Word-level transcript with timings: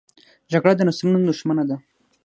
جګړه 0.51 0.73
د 0.75 0.81
نسلونو 0.87 1.19
دښمنه 1.29 1.63
ده 1.69 1.75